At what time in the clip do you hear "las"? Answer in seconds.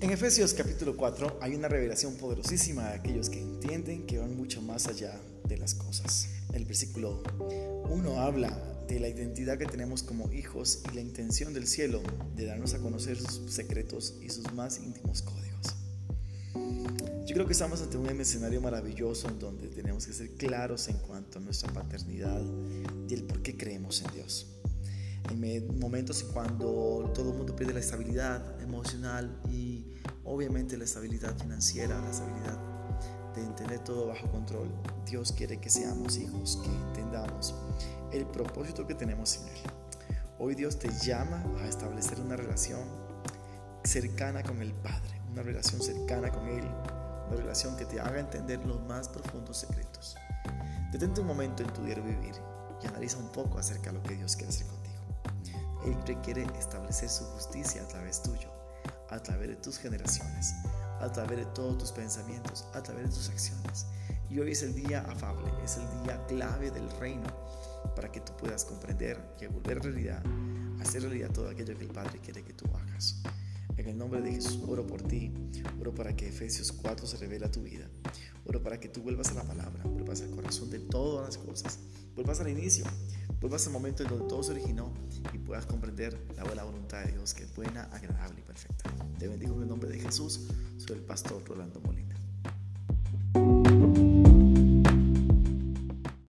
5.56-5.74, 81.26-81.38